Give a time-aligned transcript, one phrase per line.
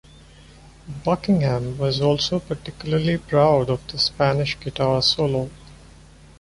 [1.03, 5.51] Buckingham was also particularly proud of the Spanish guitar solo.